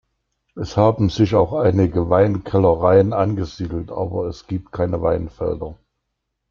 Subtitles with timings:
[0.55, 5.77] Es haben sich auch einige Weinkellereien angesiedelt, aber es gibt keine Weinfelder.